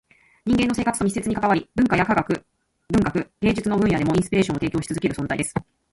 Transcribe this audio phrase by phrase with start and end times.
[0.47, 2.43] 人間の生活と密接に関わり、文化や科学、
[2.89, 5.53] 文学、芸術の分野でもインスピレーションを提供し続ける存在です。